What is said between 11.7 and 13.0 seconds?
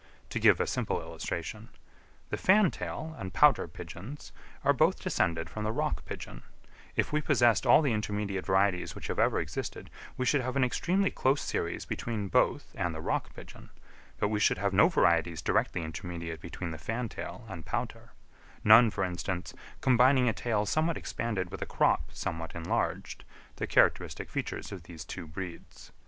between both and the